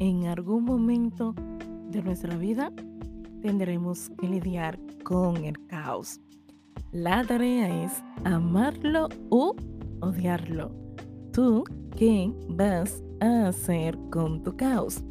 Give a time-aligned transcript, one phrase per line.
[0.00, 1.32] En algún momento
[1.90, 2.72] de nuestra vida
[3.40, 6.20] tendremos que lidiar con el caos.
[6.90, 9.54] La tarea es amarlo o
[10.00, 10.72] odiarlo.
[11.32, 11.62] ¿Tú
[11.96, 15.04] qué vas a hacer con tu caos?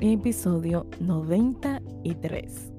[0.00, 2.72] Episodio 93.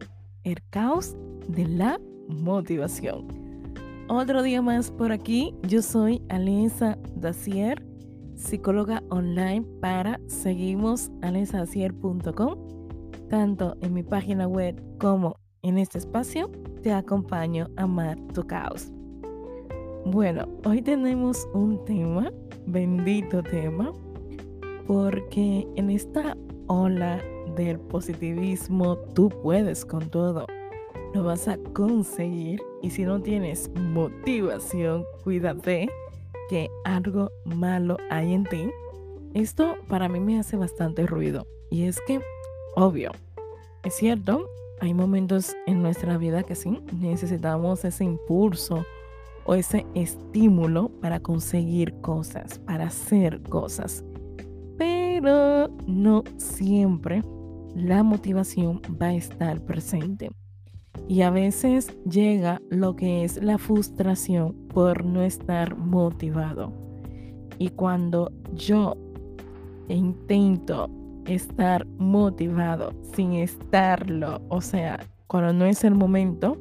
[0.43, 1.15] El caos
[1.47, 3.27] de la motivación.
[4.09, 5.55] Otro día más por aquí.
[5.63, 7.90] Yo soy Alianza Dacier
[8.41, 11.11] psicóloga online para seguimos
[13.29, 16.49] Tanto en mi página web como en este espacio,
[16.81, 18.91] te acompaño a amar tu caos.
[20.05, 22.31] Bueno, hoy tenemos un tema,
[22.65, 23.93] bendito tema,
[24.87, 26.35] porque en esta
[26.67, 27.21] ola
[27.55, 30.47] del positivismo tú puedes con todo.
[31.13, 35.89] Lo vas a conseguir y si no tienes motivación, cuídate
[36.51, 38.69] que algo malo hay en ti,
[39.33, 41.47] esto para mí me hace bastante ruido.
[41.69, 42.19] Y es que,
[42.75, 43.11] obvio,
[43.83, 44.49] es cierto,
[44.81, 48.83] hay momentos en nuestra vida que sí necesitamos ese impulso
[49.45, 54.03] o ese estímulo para conseguir cosas, para hacer cosas.
[54.77, 57.23] Pero no siempre
[57.75, 60.29] la motivación va a estar presente.
[61.11, 66.71] Y a veces llega lo que es la frustración por no estar motivado.
[67.59, 68.95] Y cuando yo
[69.89, 70.89] intento
[71.25, 76.57] estar motivado sin estarlo, o sea, cuando no es el momento,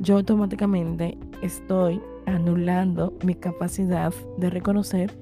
[0.00, 5.14] yo automáticamente estoy anulando mi capacidad de reconocer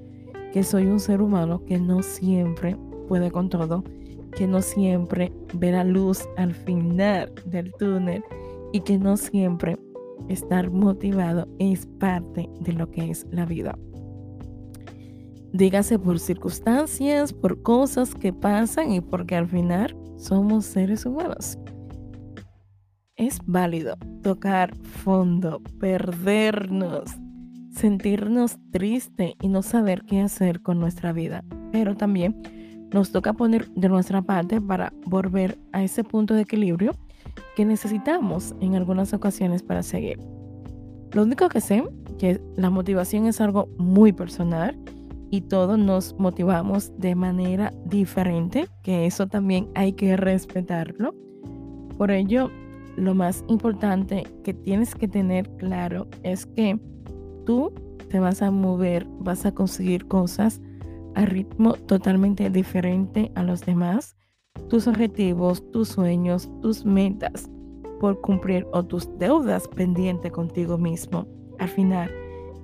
[0.53, 2.77] que soy un ser humano que no siempre
[3.09, 3.83] puede con todo
[4.37, 8.23] que no siempre ve la luz al final del túnel
[8.71, 9.79] y que no siempre
[10.29, 13.75] estar motivado es parte de lo que es la vida.
[15.53, 21.57] Dígase por circunstancias, por cosas que pasan y porque al final somos seres humanos.
[23.15, 27.09] Es válido tocar fondo, perdernos,
[27.71, 32.39] sentirnos triste y no saber qué hacer con nuestra vida, pero también
[32.91, 36.93] nos toca poner de nuestra parte para volver a ese punto de equilibrio
[37.55, 40.19] que necesitamos en algunas ocasiones para seguir.
[41.11, 41.83] Lo único que sé
[42.17, 44.77] que la motivación es algo muy personal
[45.29, 51.13] y todos nos motivamos de manera diferente, que eso también hay que respetarlo.
[51.97, 52.49] Por ello,
[52.95, 56.79] lo más importante que tienes que tener claro es que
[57.45, 57.73] tú
[58.09, 60.61] te vas a mover, vas a conseguir cosas
[61.17, 64.15] a ritmo totalmente diferente a los demás,
[64.69, 67.49] tus objetivos, tus sueños, tus metas
[67.99, 71.27] por cumplir o tus deudas pendientes contigo mismo,
[71.57, 72.11] al final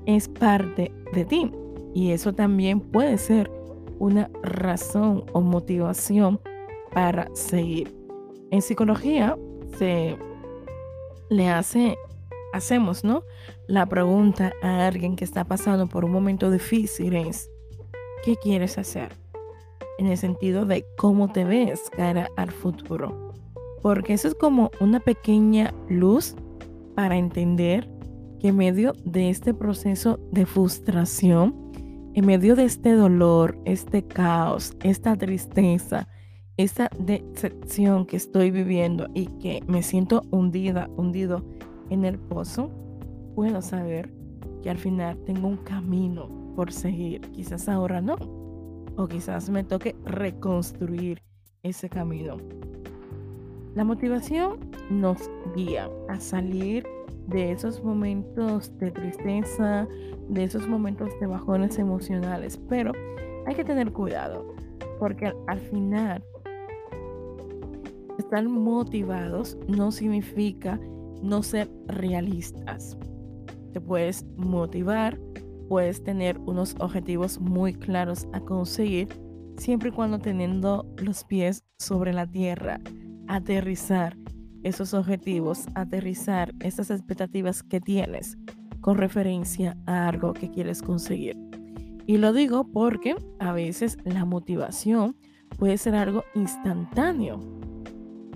[0.06, 1.52] es parte de ti.
[1.96, 3.52] Y eso también puede ser
[3.98, 6.40] una razón o motivación
[6.94, 7.96] para seguir.
[8.52, 9.36] En psicología
[9.80, 10.16] se
[11.30, 11.98] le hace,
[12.54, 13.24] hacemos, ¿no?
[13.68, 17.50] La pregunta a alguien que está pasando por un momento difícil es,
[18.24, 19.12] qué quieres hacer,
[19.98, 23.34] en el sentido de cómo te ves cara al futuro.
[23.82, 26.36] Porque eso es como una pequeña luz
[26.96, 27.90] para entender
[28.40, 31.54] que en medio de este proceso de frustración,
[32.14, 36.08] en medio de este dolor, este caos, esta tristeza,
[36.56, 41.44] esta decepción que estoy viviendo y que me siento hundida, hundido
[41.90, 42.70] en el pozo,
[43.36, 44.14] puedo saber
[44.62, 47.22] que al final tengo un camino por seguir.
[47.32, 48.16] Quizás ahora no.
[48.96, 51.22] O quizás me toque reconstruir
[51.64, 52.38] ese camino.
[53.76, 54.60] La motivación
[54.90, 56.86] nos guía a salir
[57.28, 59.88] de esos momentos de tristeza,
[60.30, 62.60] de esos momentos de bajones emocionales.
[62.70, 62.92] Pero
[63.46, 64.54] hay que tener cuidado,
[65.00, 66.24] porque al, final
[68.18, 70.80] estar motivados no significa
[71.22, 72.98] no ser realistas.
[73.72, 75.20] Te puedes motivar,
[75.74, 79.08] puedes tener unos objetivos muy claros a conseguir
[79.58, 82.80] siempre y cuando teniendo los pies sobre la tierra,
[83.28, 84.16] aterrizar
[84.62, 88.38] esos objetivos, aterrizar esas expectativas que tienes
[88.82, 91.36] con referencia a algo que quieres conseguir.
[92.06, 95.16] Y lo digo porque a veces la motivación
[95.58, 97.40] puede ser algo instantáneo.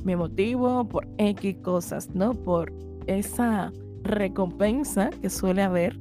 [0.03, 2.33] Me motivo por X cosas, ¿no?
[2.33, 2.73] Por
[3.05, 5.99] esa recompensa que suele haber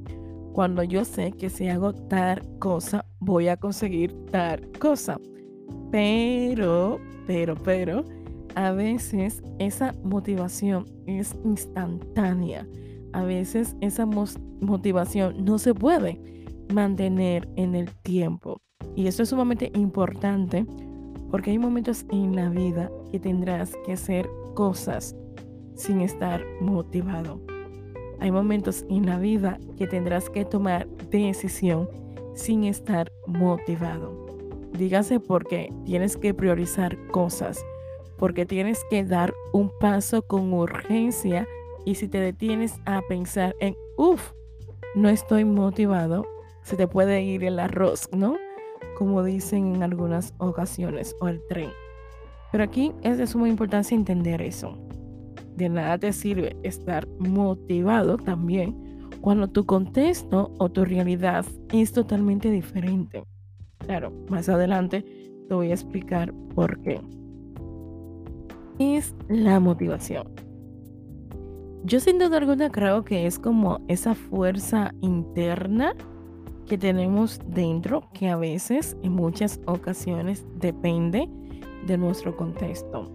[0.57, 5.19] cuando yo sé que si hago tal cosa, voy a conseguir tal cosa.
[5.91, 8.03] Pero, pero, pero,
[8.55, 12.67] a veces esa motivación es instantánea.
[13.13, 16.19] A veces esa motivación no se puede
[16.73, 18.59] mantener en el tiempo.
[18.95, 20.65] Y eso es sumamente importante
[21.29, 25.15] Porque hay momentos en la vida que tendrás que hacer cosas
[25.75, 27.56] sin estar motivado.
[28.19, 31.89] Hay momentos en la vida que tendrás que tomar decisión
[32.33, 34.25] sin estar motivado.
[34.73, 37.63] Dígase porque tienes que priorizar cosas,
[38.17, 41.47] porque tienes que dar un paso con urgencia
[41.85, 44.33] y si te detienes a pensar en, uff,
[44.95, 46.25] no estoy motivado,
[46.63, 48.37] se te puede ir el arroz, ¿no?
[48.97, 51.69] Como dicen en algunas ocasiones, o el tren.
[52.51, 54.77] Pero aquí es de suma importancia entender eso.
[55.57, 58.75] De nada te sirve estar motivado también
[59.21, 61.43] cuando tu contexto o tu realidad
[61.73, 63.23] es totalmente diferente.
[63.79, 65.03] Claro, más adelante
[65.47, 67.01] te voy a explicar por qué.
[68.77, 70.27] Es la motivación.
[71.83, 75.95] Yo sin duda alguna creo que es como esa fuerza interna
[76.67, 81.27] que tenemos dentro que a veces en muchas ocasiones depende
[81.87, 83.09] de nuestro contexto,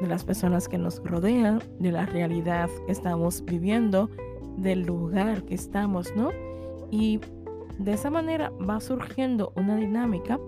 [0.00, 4.10] de las personas que nos rodean, de la realidad que estamos viviendo,
[4.56, 6.30] del lugar que estamos, ¿no?
[6.90, 7.20] Y
[7.78, 10.38] de esa manera va surgiendo una dinámica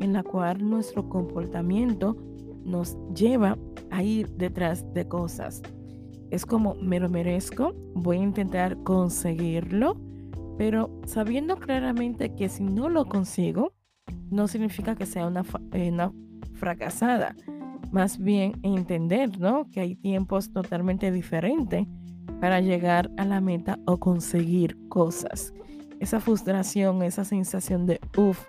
[0.00, 2.16] en la cual nuestro comportamiento
[2.64, 3.56] nos lleva
[3.90, 5.62] a ir detrás de cosas.
[6.30, 9.96] Es como me lo merezco, voy a intentar conseguirlo,
[10.58, 13.72] pero sabiendo claramente que si no lo consigo,
[14.30, 16.12] no significa que sea una, eh, una
[16.54, 17.36] fracasada.
[17.90, 19.70] Más bien entender, ¿no?
[19.70, 21.86] Que hay tiempos totalmente diferentes
[22.40, 25.52] para llegar a la meta o conseguir cosas.
[26.00, 28.44] Esa frustración, esa sensación de, uff,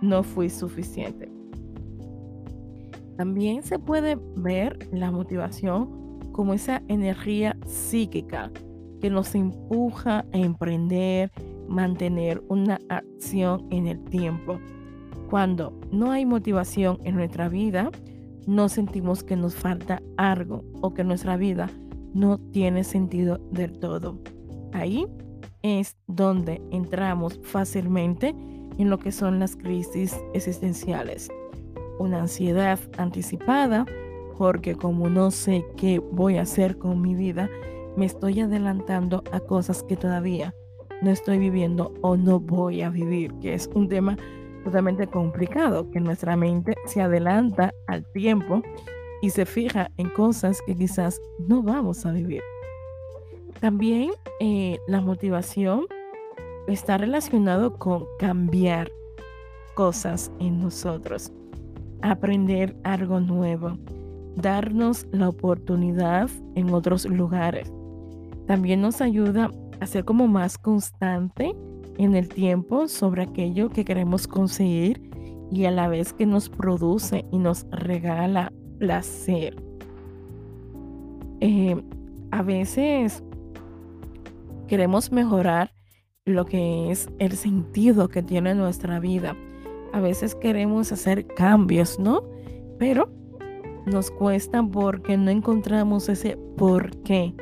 [0.00, 1.30] no fui suficiente.
[3.16, 8.52] También se puede ver la motivación como esa energía psíquica
[9.00, 11.32] que nos empuja a emprender,
[11.68, 14.60] mantener una acción en el tiempo.
[15.30, 17.90] Cuando no hay motivación en nuestra vida,
[18.48, 21.68] no sentimos que nos falta algo o que nuestra vida
[22.14, 24.18] no tiene sentido del todo.
[24.72, 25.06] Ahí
[25.62, 28.34] es donde entramos fácilmente
[28.78, 31.28] en lo que son las crisis existenciales.
[31.98, 33.84] Una ansiedad anticipada
[34.38, 37.50] porque como no sé qué voy a hacer con mi vida,
[37.98, 40.54] me estoy adelantando a cosas que todavía
[41.02, 44.16] no estoy viviendo o no voy a vivir, que es un tema
[44.64, 48.62] totalmente complicado, que nuestra mente se adelanta al tiempo
[49.22, 52.42] y se fija en cosas que quizás no vamos a vivir.
[53.60, 54.10] También
[54.40, 55.86] eh, la motivación
[56.68, 58.90] está relacionado con cambiar
[59.74, 61.32] cosas en nosotros,
[62.02, 63.78] aprender algo nuevo,
[64.36, 67.72] darnos la oportunidad en otros lugares.
[68.46, 69.50] También nos ayuda
[69.80, 71.54] a ser como más constante
[71.98, 75.02] en el tiempo sobre aquello que queremos conseguir
[75.50, 79.56] y a la vez que nos produce y nos regala placer.
[81.40, 81.76] Eh,
[82.30, 83.22] a veces
[84.66, 85.72] queremos mejorar
[86.24, 89.36] lo que es el sentido que tiene nuestra vida.
[89.92, 92.22] A veces queremos hacer cambios, ¿no?
[92.78, 93.10] Pero
[93.86, 97.34] nos cuesta porque no encontramos ese por qué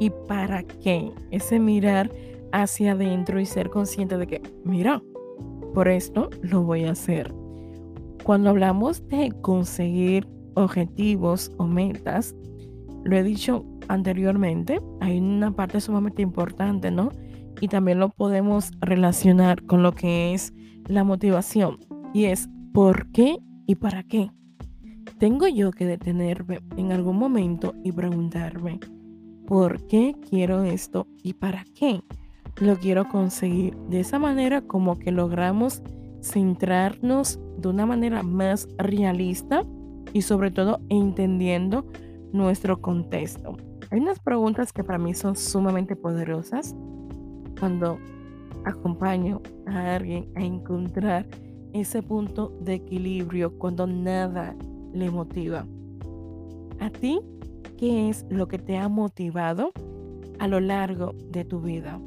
[0.00, 1.12] y para qué.
[1.30, 2.10] Ese mirar
[2.52, 5.02] hacia adentro y ser consciente de que, mira,
[5.74, 7.34] por esto lo voy a hacer.
[8.24, 12.34] Cuando hablamos de conseguir objetivos o metas,
[13.04, 17.10] lo he dicho anteriormente, hay una parte sumamente importante, ¿no?
[17.60, 20.52] Y también lo podemos relacionar con lo que es
[20.86, 21.78] la motivación
[22.12, 24.30] y es por qué y para qué.
[25.18, 28.80] Tengo yo que detenerme en algún momento y preguntarme,
[29.46, 32.02] ¿por qué quiero esto y para qué
[32.56, 33.76] lo quiero conseguir?
[33.88, 35.82] De esa manera como que logramos
[36.22, 39.64] centrarnos de una manera más realista
[40.12, 41.86] y sobre todo entendiendo
[42.32, 43.56] nuestro contexto.
[43.90, 46.74] Hay unas preguntas que para mí son sumamente poderosas
[47.58, 47.98] cuando
[48.64, 51.26] acompaño a alguien a encontrar
[51.72, 54.54] ese punto de equilibrio cuando nada
[54.92, 55.66] le motiva.
[56.80, 57.20] ¿A ti
[57.76, 59.72] qué es lo que te ha motivado
[60.38, 62.00] a lo largo de tu vida?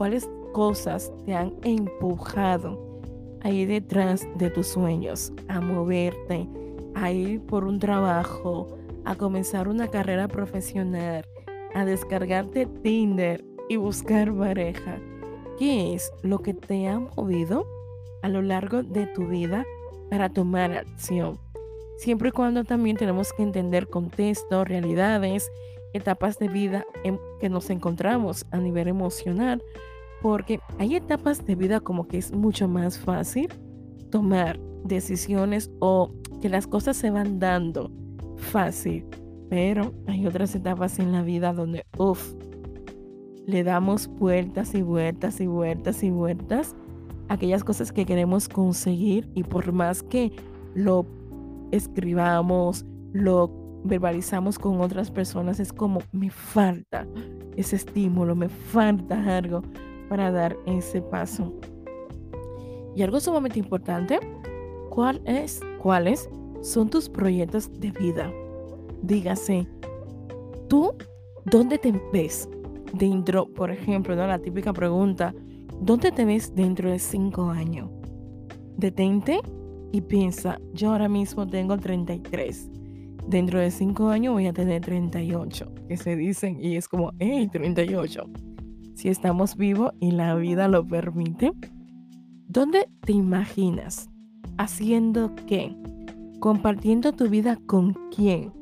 [0.00, 3.02] ¿Cuáles cosas te han empujado
[3.42, 6.48] a ir detrás de tus sueños, a moverte,
[6.94, 11.22] a ir por un trabajo, a comenzar una carrera profesional,
[11.74, 14.96] a descargarte Tinder y buscar pareja.
[15.58, 17.66] ¿Qué es lo que te ha movido
[18.22, 19.66] a lo largo de tu vida
[20.08, 21.38] para tomar acción?
[21.98, 25.52] Siempre y cuando también tenemos que entender contexto, realidades,
[25.92, 29.62] etapas de vida en que nos encontramos a nivel emocional,
[30.22, 33.48] porque hay etapas de vida como que es mucho más fácil
[34.10, 37.90] tomar decisiones o que las cosas se van dando
[38.36, 39.06] fácil,
[39.48, 42.34] pero hay otras etapas en la vida donde, uff,
[43.46, 46.74] le damos vueltas y vueltas y vueltas y vueltas
[47.28, 50.32] a aquellas cosas que queremos conseguir y por más que
[50.74, 51.06] lo
[51.72, 53.50] escribamos, lo
[53.84, 57.06] verbalizamos con otras personas, es como me falta
[57.56, 59.62] ese estímulo, me falta algo
[60.10, 61.54] para dar ese paso.
[62.96, 64.18] Y algo sumamente importante,
[64.90, 65.60] ¿cuál es?
[65.80, 66.28] ¿Cuáles
[66.62, 68.30] son tus proyectos de vida?
[69.02, 69.68] Dígase,
[70.68, 70.92] ¿tú
[71.44, 72.48] dónde te ves
[72.92, 74.26] dentro, por ejemplo, ¿no?
[74.26, 75.32] la típica pregunta,
[75.80, 77.88] ¿dónde te ves dentro de cinco años?
[78.76, 79.38] Detente
[79.92, 82.68] y piensa, yo ahora mismo tengo 33.
[83.28, 87.48] Dentro de cinco años voy a tener 38, que se dicen, y es como, hey,
[87.52, 88.24] 38.
[89.00, 91.52] Si estamos vivos y la vida lo permite,
[92.48, 94.10] ¿dónde te imaginas?
[94.58, 95.74] ¿Haciendo qué?
[96.38, 98.52] ¿Compartiendo tu vida con quién?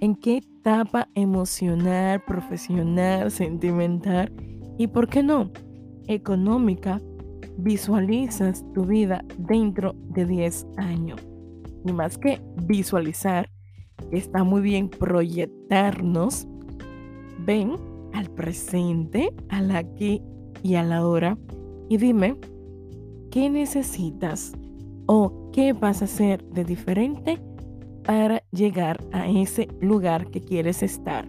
[0.00, 4.30] ¿En qué etapa emocional, profesional, sentimental
[4.76, 5.50] y, por qué no,
[6.08, 7.00] económica
[7.56, 11.26] visualizas tu vida dentro de 10 años?
[11.86, 13.48] Y más que visualizar,
[14.12, 16.46] está muy bien proyectarnos.
[17.46, 20.22] Ven al presente, al aquí
[20.62, 21.38] y a la hora
[21.88, 22.36] y dime
[23.30, 24.52] qué necesitas
[25.06, 27.38] o qué vas a hacer de diferente
[28.04, 31.28] para llegar a ese lugar que quieres estar.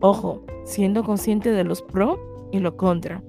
[0.00, 2.18] Ojo, siendo consciente de los pro
[2.52, 3.22] y lo contra,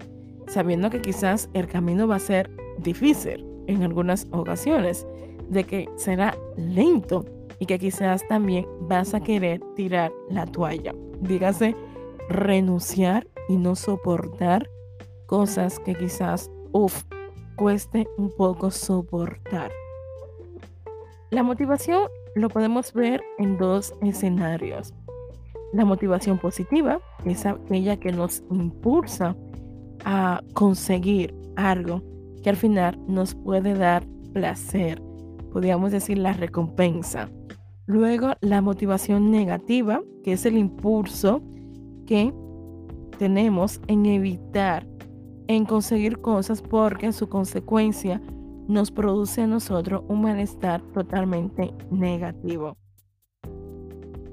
[0.48, 5.08] sabiendo que quizás el camino va a ser difícil en algunas ocasiones,
[5.50, 7.26] de que será lento
[7.60, 10.94] y que quizás también vas a querer tirar la toalla.
[11.22, 11.76] Dígase,
[12.30, 14.70] renunciar y no soportar
[15.28, 16.50] cosas que quizás,
[17.56, 19.72] cueste un poco soportar.
[21.32, 24.94] La motivación lo podemos ver en dos escenarios.
[25.74, 29.36] La motivación positiva es aquella que nos impulsa
[30.04, 32.02] a conseguir algo
[32.44, 35.02] que al final nos puede dar placer,
[35.52, 37.30] podríamos decir la recompensa.
[37.88, 41.42] Luego la motivación negativa, que es el impulso
[42.06, 42.34] que
[43.18, 44.86] tenemos en evitar,
[45.48, 48.22] en conseguir cosas porque su consecuencia
[48.68, 52.78] nos produce a nosotros un malestar totalmente negativo.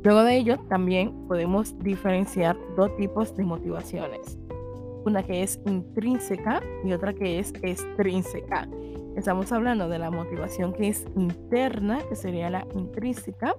[0.04, 4.38] Luego de ello, también podemos diferenciar dos tipos de motivaciones.
[5.04, 8.68] Una que es intrínseca y otra que es extrínseca.
[9.16, 13.54] Estamos hablando de la motivación que es interna, que sería la intrínseca,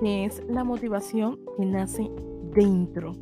[0.00, 2.08] que es la motivación que nace
[2.54, 3.12] dentro,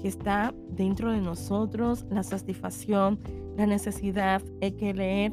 [0.00, 3.18] que está dentro de nosotros, la satisfacción,
[3.56, 5.32] la necesidad, el querer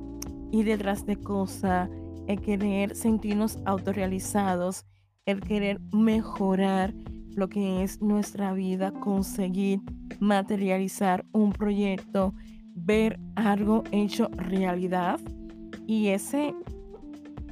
[0.51, 1.89] y detrás de cosas,
[2.27, 4.85] el querer sentirnos autorrealizados,
[5.25, 6.93] el querer mejorar
[7.35, 9.81] lo que es nuestra vida, conseguir
[10.19, 12.33] materializar un proyecto,
[12.75, 15.19] ver algo hecho realidad
[15.87, 16.53] y ese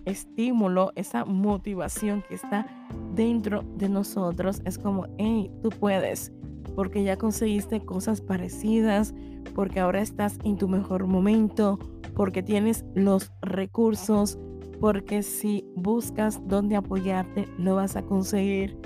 [0.06, 2.66] estímulo, esa motivación que está
[3.14, 6.32] dentro de nosotros es como, hey, tú puedes,
[6.76, 9.14] porque ya conseguiste cosas parecidas,
[9.56, 11.80] porque ahora estás en tu mejor momento,
[12.16, 14.38] porque tienes los recursos,
[14.80, 18.78] porque si buscas dónde apoyarte, lo vas a conseguir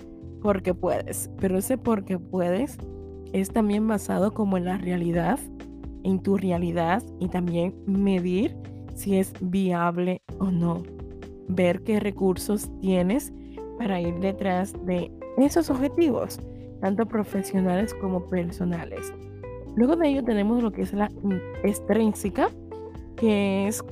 [0.42, 1.30] porque puedes.
[1.40, 2.78] Pero ese porque puedes
[3.34, 5.40] es también basado como en la realidad
[6.06, 8.56] en tu realidad y también medir
[8.94, 10.84] si es viable o no.
[11.48, 13.34] Ver qué recursos tienes
[13.78, 16.40] para ir detrás de esos objetivos,
[16.82, 19.14] tanto profesionales como personales.
[19.76, 21.12] Luego de ello tenemos lo que es la
[21.64, 22.50] extrínseca,
[23.18, 23.84] que es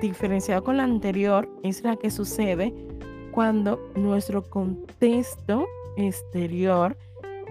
[0.00, 2.74] diferenciado con la anterior, es la que sucede
[3.32, 6.96] cuando nuestro contexto exterior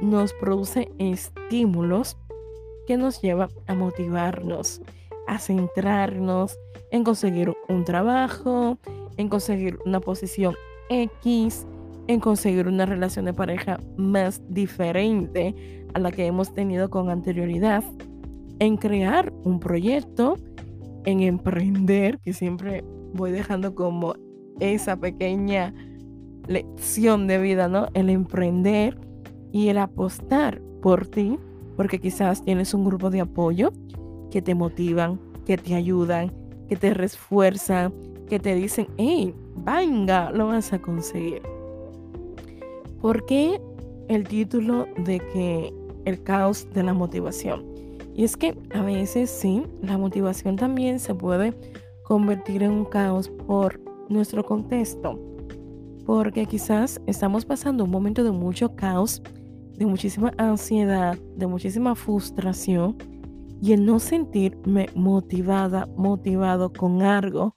[0.02, 2.18] nos produce estímulos
[2.88, 4.82] que nos lleva a motivarnos,
[5.28, 6.58] a centrarnos
[6.92, 8.78] en conseguir un trabajo,
[9.18, 10.56] en conseguir una posición
[10.90, 11.66] X,
[12.08, 15.56] en conseguir una relación de pareja más diferente
[15.94, 17.84] a la que hemos tenido con anterioridad,
[18.60, 20.38] en crear un proyecto,
[21.06, 22.84] en emprender, que siempre
[23.14, 24.16] voy dejando como
[24.60, 25.74] esa pequeña
[26.48, 27.88] lección de vida, ¿no?
[27.94, 28.98] El emprender
[29.52, 31.38] y el apostar por ti
[31.76, 33.72] porque quizás tienes un grupo de apoyo
[34.32, 36.32] que te motivan, que te ayudan,
[36.68, 37.94] que te refuerzan,
[38.30, 41.42] que te dicen, hey, venga, lo vas a conseguir.
[43.02, 43.62] ¿Por qué
[44.08, 45.74] el título de que
[46.06, 47.66] el caos de la motivación?
[48.14, 51.54] Y es que a veces sí, la motivación también se puede
[52.04, 55.20] convertir en un caos por nuestro contexto,
[56.06, 59.22] porque quizás estamos pasando un momento de mucho caos,
[59.78, 62.96] de muchísima ansiedad, de muchísima frustración,
[63.62, 67.56] y el no sentirme motivada, motivado con algo,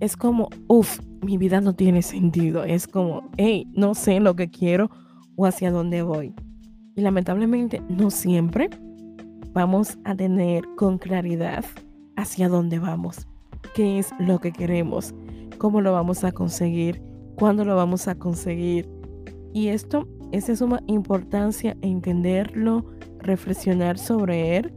[0.00, 2.64] es como, uff, mi vida no tiene sentido.
[2.64, 4.90] Es como, hey, no sé lo que quiero
[5.36, 6.34] o hacia dónde voy.
[6.96, 8.70] Y lamentablemente no siempre
[9.52, 11.64] vamos a tener con claridad
[12.16, 13.26] hacia dónde vamos,
[13.74, 15.14] qué es lo que queremos,
[15.58, 17.02] cómo lo vamos a conseguir,
[17.36, 18.88] cuándo lo vamos a conseguir.
[19.52, 22.84] Y esto es de suma importancia entenderlo,
[23.18, 24.72] reflexionar sobre él,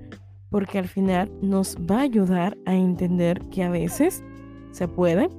[0.49, 4.23] porque al final nos va a ayudar a entender que a veces
[4.71, 5.29] se puede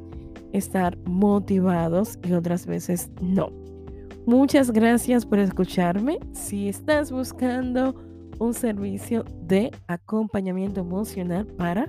[0.53, 3.51] estar motivados y otras veces no.
[4.27, 6.19] Muchas gracias por escucharme.
[6.33, 7.95] Si estás buscando
[8.39, 11.89] un servicio de acompañamiento emocional para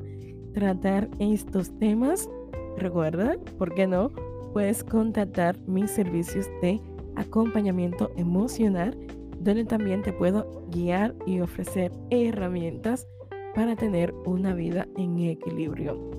[0.54, 2.30] tratar estos temas,
[2.78, 4.10] recuerda, ¿por qué no?
[4.54, 6.80] Puedes contactar mis servicios de
[7.16, 8.98] acompañamiento emocional,
[9.40, 13.08] donde también te puedo guiar y ofrecer herramientas
[13.54, 16.19] para tener una vida en equilibrio.